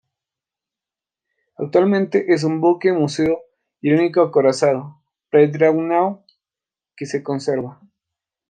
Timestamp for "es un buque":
2.33-2.91